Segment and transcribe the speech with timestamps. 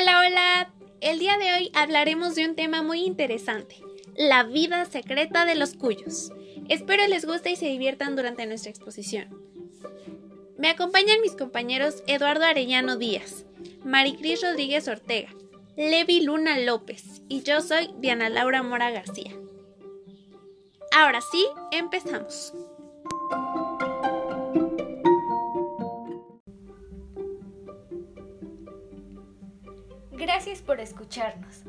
[0.00, 0.70] Hola, hola.
[1.00, 3.76] El día de hoy hablaremos de un tema muy interesante,
[4.16, 6.30] la vida secreta de los cuyos.
[6.68, 9.28] Espero les guste y se diviertan durante nuestra exposición.
[10.56, 13.44] Me acompañan mis compañeros Eduardo Arellano Díaz,
[13.84, 15.34] Maricris Rodríguez Ortega,
[15.76, 19.32] Levi Luna López y yo soy Diana Laura Mora García.
[20.92, 22.52] Ahora sí, empezamos.
[30.18, 31.62] Gracias por escucharnos.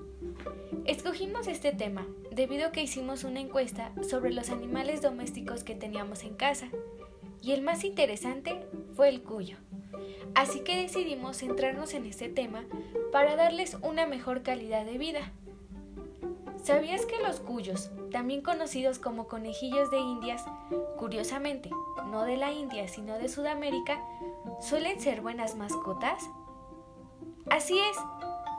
[0.85, 6.23] Escogimos este tema debido a que hicimos una encuesta sobre los animales domésticos que teníamos
[6.23, 6.67] en casa
[7.43, 9.57] y el más interesante fue el cuyo.
[10.33, 12.63] Así que decidimos centrarnos en este tema
[13.11, 15.31] para darles una mejor calidad de vida.
[16.63, 20.43] ¿Sabías que los cuyos, también conocidos como conejillos de indias,
[20.97, 21.69] curiosamente,
[22.07, 24.03] no de la India sino de Sudamérica,
[24.59, 26.27] suelen ser buenas mascotas?
[27.49, 27.97] Así es,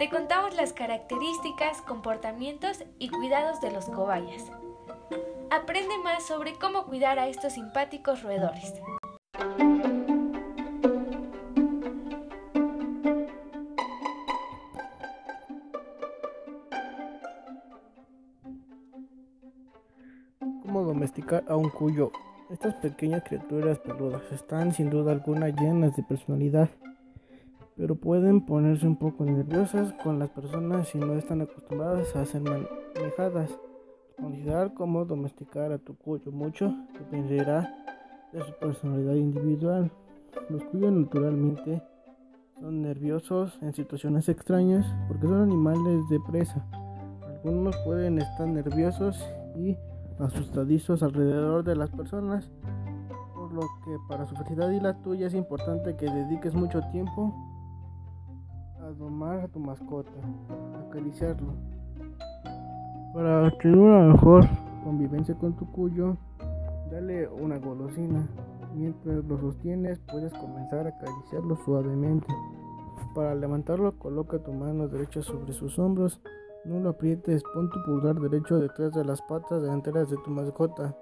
[0.00, 4.50] te contamos las características, comportamientos y cuidados de los cobayas.
[5.50, 8.80] Aprende más sobre cómo cuidar a estos simpáticos roedores.
[20.62, 22.10] ¿Cómo domesticar a un cuyo?
[22.48, 26.70] Estas pequeñas criaturas peludas están sin duda alguna llenas de personalidad
[28.02, 33.58] pueden ponerse un poco nerviosas con las personas si no están acostumbradas a ser manejadas.
[34.16, 37.74] Considerar cómo domesticar a tu cuyo mucho dependerá
[38.32, 39.90] de su personalidad individual.
[40.48, 41.82] Los cuyos naturalmente
[42.58, 46.64] son nerviosos en situaciones extrañas porque son animales de presa.
[47.22, 49.18] Algunos pueden estar nerviosos
[49.56, 49.76] y
[50.18, 52.50] asustadizos alrededor de las personas,
[53.34, 57.49] por lo que para su felicidad y la tuya es importante que dediques mucho tiempo
[58.98, 60.10] domar a tu mascota,
[60.86, 61.52] acariciarlo.
[63.14, 64.46] Para tener una mejor
[64.84, 66.16] convivencia con tu cuyo,
[66.90, 68.26] dale una golosina.
[68.74, 72.28] Mientras lo sostienes, puedes comenzar a acariciarlo suavemente.
[73.14, 76.20] Para levantarlo, coloca tu mano derecha sobre sus hombros.
[76.64, 80.94] No lo aprietes, pon tu pulgar derecho detrás de las patas delanteras de tu mascota.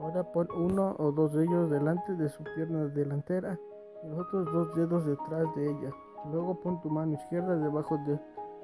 [0.00, 3.58] Ahora pon uno o dos de ellos delante de su pierna delantera
[4.04, 5.90] y los otros dos dedos detrás de ella.
[6.30, 8.20] Luego pon tu mano izquierda debajo del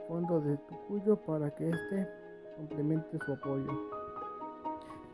[0.09, 2.09] fondo de tu cuyo para que éste
[2.57, 3.71] complemente su apoyo.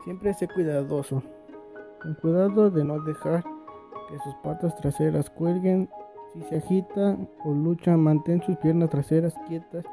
[0.03, 1.21] Siempre sé cuidadoso.
[2.01, 3.43] Con cuidado de no dejar
[4.09, 5.89] que sus patas traseras cuelguen.
[6.33, 9.85] Si se agita o lucha, mantén sus piernas traseras quietas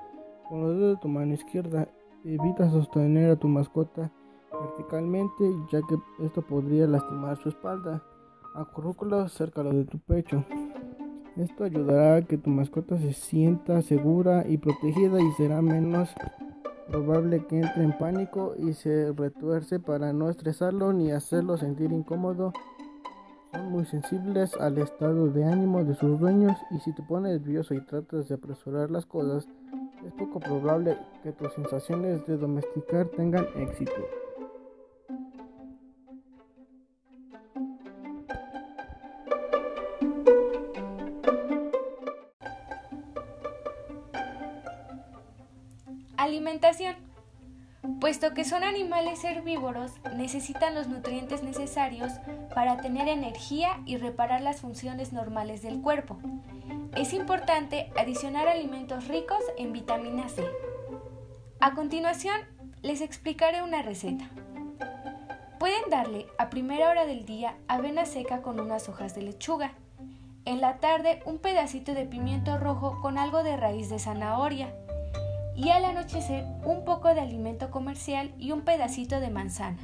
[0.48, 1.88] con los dedos de tu mano izquierda.
[2.25, 4.10] Evita sostener a tu mascota
[4.50, 8.02] verticalmente ya que esto podría lastimar su espalda.
[8.54, 10.44] Acurrúcalo cerca de tu pecho.
[11.38, 16.10] Esto ayudará a que tu mascota se sienta segura y protegida y será menos
[16.88, 22.53] probable que entre en pánico y se retuerce para no estresarlo ni hacerlo sentir incómodo.
[23.53, 27.72] Son muy sensibles al estado de ánimo de sus dueños y si te pones nervioso
[27.72, 29.47] y tratas de apresurar las cosas,
[30.05, 33.93] es poco probable que tus sensaciones de domesticar tengan éxito.
[48.19, 52.11] Puesto que son animales herbívoros, necesitan los nutrientes necesarios
[52.53, 56.19] para tener energía y reparar las funciones normales del cuerpo.
[56.97, 60.45] Es importante adicionar alimentos ricos en vitamina C.
[61.61, 62.34] A continuación,
[62.83, 64.29] les explicaré una receta.
[65.61, 69.75] Pueden darle a primera hora del día avena seca con unas hojas de lechuga.
[70.45, 74.75] En la tarde un pedacito de pimiento rojo con algo de raíz de zanahoria
[75.58, 79.78] y al anochecer un poco de alimento comercial y un pedacito de manzana.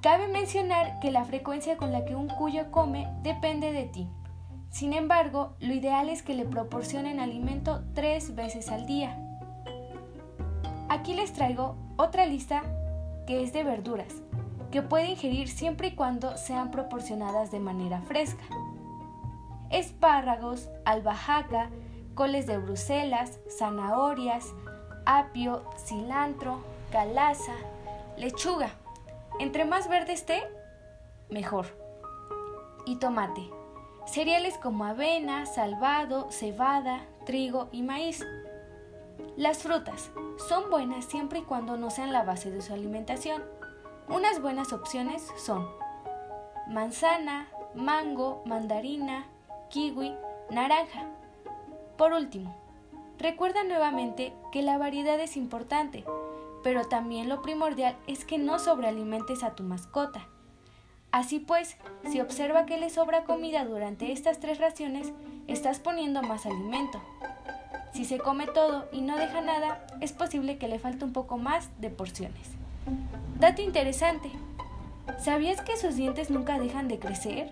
[0.00, 4.08] Cabe mencionar que la frecuencia con la que un cuyo come depende de ti.
[4.70, 9.18] Sin embargo, lo ideal es que le proporcionen alimento tres veces al día.
[10.88, 12.62] Aquí les traigo otra lista
[13.26, 14.22] que es de verduras,
[14.70, 18.44] que puede ingerir siempre y cuando sean proporcionadas de manera fresca.
[19.70, 21.70] Espárragos, albahaca,
[22.18, 24.52] coles de Bruselas, zanahorias,
[25.06, 26.58] apio, cilantro,
[26.90, 27.54] calaza,
[28.16, 28.70] lechuga.
[29.38, 30.42] Entre más verde esté,
[31.30, 31.66] mejor.
[32.86, 33.48] Y tomate.
[34.04, 38.26] Cereales como avena, salvado, cebada, trigo y maíz.
[39.36, 40.10] Las frutas
[40.48, 43.44] son buenas siempre y cuando no sean la base de su alimentación.
[44.08, 45.68] Unas buenas opciones son
[46.66, 49.28] manzana, mango, mandarina,
[49.68, 50.16] kiwi,
[50.50, 51.06] naranja.
[51.98, 52.56] Por último,
[53.18, 56.04] Recuerda nuevamente que la variedad es importante,
[56.62, 60.28] pero también lo primordial es que no sobrealimentes a tu mascota.
[61.10, 61.76] Así pues,
[62.08, 65.12] si observa que le sobra comida durante estas tres raciones,
[65.48, 67.02] estás poniendo más alimento.
[67.92, 71.38] Si se come todo y no deja nada, es posible que le falte un poco
[71.38, 72.50] más de porciones.
[73.40, 74.30] Dato interesante.
[75.18, 77.50] ¿Sabías que sus dientes nunca dejan de crecer?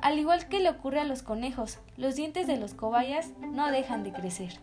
[0.00, 4.04] Al igual que le ocurre a los conejos, los dientes de los cobayas no dejan
[4.04, 4.60] de crecer.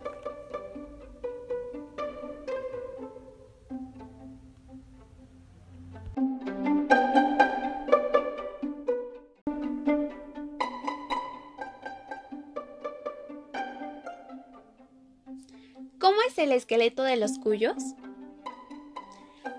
[16.00, 17.76] ¿Cómo es el esqueleto de los cuyos?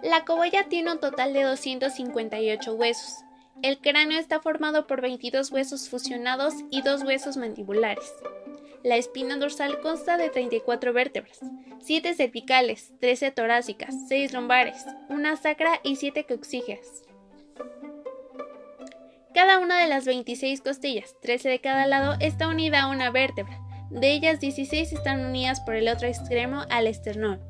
[0.03, 3.26] La cobaya tiene un total de 258 huesos.
[3.63, 8.13] El cráneo está formado por 22 huesos fusionados y dos huesos mandibulares.
[8.85, 11.41] La espina dorsal consta de 34 vértebras,
[11.81, 17.03] 7 cervicales, 13 torácicas, 6 lumbares, una sacra y 7 coxígeas.
[19.35, 23.59] Cada una de las 26 costillas, 13 de cada lado, está unida a una vértebra.
[23.91, 27.41] De ellas 16 están unidas por el otro extremo al esternón.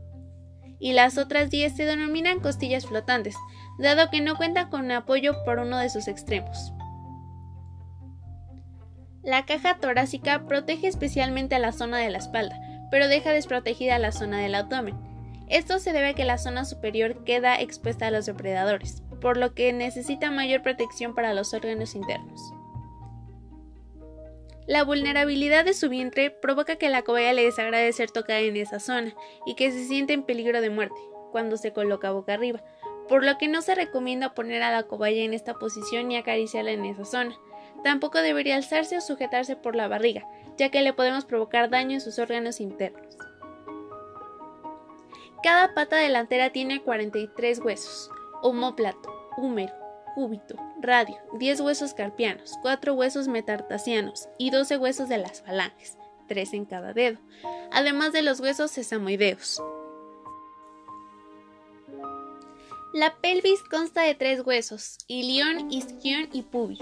[0.79, 3.37] Y las otras 10 se denominan costillas flotantes,
[3.79, 6.73] dado que no cuentan con apoyo por uno de sus extremos.
[9.23, 14.13] La caja torácica protege especialmente a la zona de la espalda, pero deja desprotegida la
[14.13, 14.97] zona del abdomen.
[15.49, 19.55] Esto se debe a que la zona superior queda expuesta a los depredadores, por lo
[19.55, 22.41] que necesita mayor protección para los órganos internos.
[24.67, 28.81] La vulnerabilidad de su vientre provoca que la cobaya le desagrade ser tocada en esa
[28.81, 29.15] zona
[29.47, 31.01] y que se siente en peligro de muerte
[31.31, 32.63] cuando se coloca boca arriba,
[33.09, 36.73] por lo que no se recomienda poner a la cobaya en esta posición ni acariciarla
[36.73, 37.37] en esa zona.
[37.85, 40.27] Tampoco debería alzarse o sujetarse por la barriga,
[40.57, 43.17] ya que le podemos provocar daño en sus órganos internos.
[45.43, 48.11] Cada pata delantera tiene 43 huesos,
[48.43, 49.73] homóplato, húmero,
[50.15, 56.55] cúbito, radio, 10 huesos carpianos, 4 huesos metartasianos y 12 huesos de las falanges, 3
[56.55, 57.19] en cada dedo,
[57.71, 59.63] además de los huesos sesamoideos.
[62.97, 66.79] La pelvis consta de tres huesos, ilión, isquión y pubis.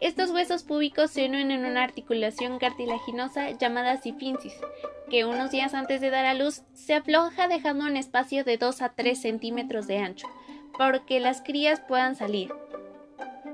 [0.00, 4.54] Estos huesos púbicos se unen en una articulación cartilaginosa llamada sifinsis,
[5.10, 8.80] que unos días antes de dar a luz se afloja dejando un espacio de 2
[8.80, 10.28] a 3 centímetros de ancho,
[10.78, 12.50] para que las crías puedan salir.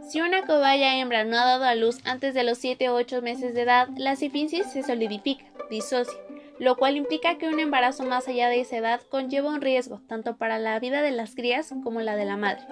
[0.09, 3.21] Si una cobaya hembra no ha dado a luz antes de los 7 o 8
[3.21, 6.17] meses de edad, la sifinsis se solidifica, disocia,
[6.59, 10.37] lo cual implica que un embarazo más allá de esa edad conlleva un riesgo tanto
[10.37, 12.65] para la vida de las crías como la de la madre.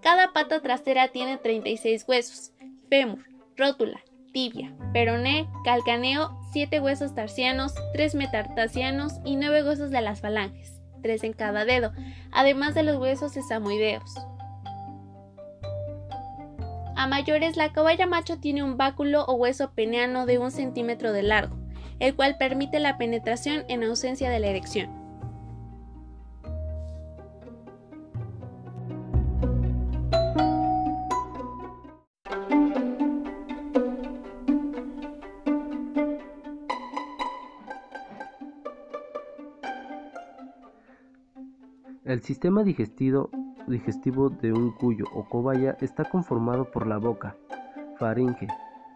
[0.00, 2.52] Cada pata trasera tiene 36 huesos,
[2.90, 3.24] fémur,
[3.56, 4.02] rótula,
[4.32, 11.24] tibia, peroné, calcaneo, 7 huesos tarsianos, 3 metartasianos y 9 huesos de las falanges, 3
[11.24, 11.92] en cada dedo,
[12.32, 14.14] además de los huesos sesamoideos.
[16.96, 21.22] A mayores, la cobaya macho tiene un báculo o hueso peneano de un centímetro de
[21.22, 21.56] largo,
[21.98, 24.90] el cual permite la penetración en ausencia de la erección.
[42.04, 43.30] El sistema digestivo,
[43.66, 47.36] digestivo de un cuyo o cobaya está conformado por la boca,
[47.98, 48.48] faringe,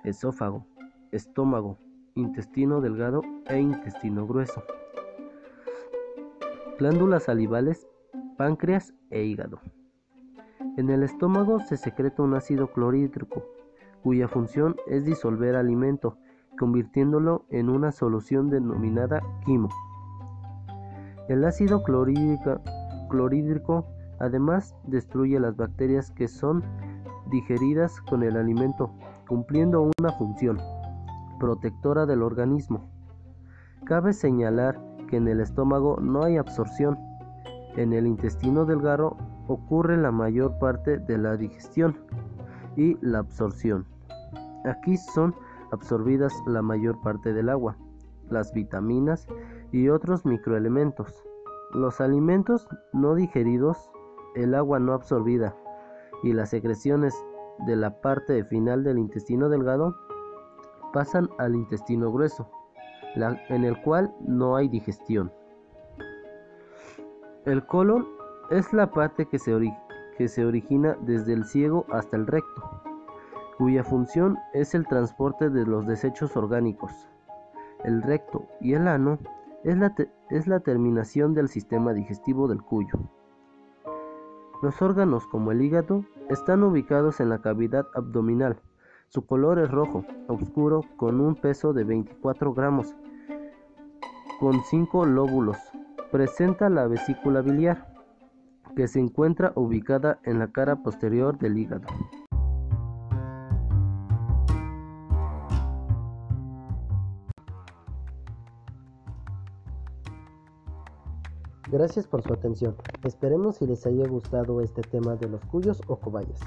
[0.05, 0.67] esófago,
[1.13, 1.79] estómago,
[2.15, 4.63] intestino delgado e intestino grueso,
[6.79, 7.87] glándulas salivales,
[8.37, 9.61] páncreas e hígado.
[10.77, 13.45] En el estómago se secreta un ácido clorhídrico,
[14.03, 16.19] cuya función es disolver alimento,
[16.59, 19.69] convirtiéndolo en una solución denominada quimo.
[21.29, 23.87] El ácido clorhídrico
[24.21, 26.63] además destruye las bacterias que son
[27.31, 28.91] digeridas con el alimento,
[29.27, 30.59] cumpliendo una función
[31.39, 32.89] protectora del organismo.
[33.85, 36.99] Cabe señalar que en el estómago no hay absorción.
[37.77, 41.97] En el intestino delgado ocurre la mayor parte de la digestión
[42.77, 43.87] y la absorción.
[44.65, 45.35] Aquí son
[45.73, 47.77] absorbidas la mayor parte del agua,
[48.31, 49.27] las vitaminas
[49.73, 51.25] y otros microelementos.
[51.73, 53.91] Los alimentos no digeridos,
[54.39, 55.55] el agua no absorbida
[56.23, 57.15] y las secreciones
[57.67, 59.97] de la parte final del intestino delgado
[60.93, 62.49] pasan al intestino grueso,
[63.15, 65.33] en el cual no hay digestión.
[67.45, 68.07] El colon
[68.51, 69.55] es la parte que se,
[70.45, 72.63] origina desde el ciego hasta el recto,
[73.59, 76.93] cuya función es el transporte de los desechos orgánicos.
[77.85, 79.19] el recto y el ano
[79.65, 82.99] es la terminación del sistema digestivo del cuyo.
[84.61, 88.61] Los órganos como el hígado están ubicados en la cavidad abdominal.
[89.09, 92.97] Su color es rojo, oscuro, con un peso de 24 gramos,
[94.41, 95.59] con 5 lóbulos.
[96.11, 97.87] Presenta la vesícula biliar,
[98.75, 101.87] que se encuentra ubicada en la cara posterior del hígado.
[111.71, 112.75] Gracias por su atención.
[113.05, 116.41] Esperemos si les haya gustado este tema de los cuyos o cobayas.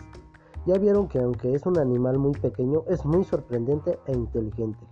[0.66, 4.84] Ya vieron que aunque es un animal muy pequeño, es muy sorprendente e inteligente.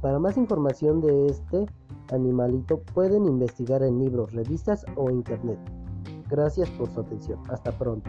[0.00, 1.66] Para más información de este
[2.10, 5.58] animalito pueden investigar en libros, revistas o internet.
[6.30, 7.40] Gracias por su atención.
[7.50, 8.08] Hasta pronto.